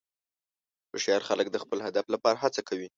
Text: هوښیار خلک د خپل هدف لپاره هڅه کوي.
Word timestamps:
هوښیار 0.91 1.21
خلک 1.29 1.47
د 1.51 1.57
خپل 1.63 1.79
هدف 1.87 2.05
لپاره 2.13 2.37
هڅه 2.43 2.61
کوي. 2.69 2.87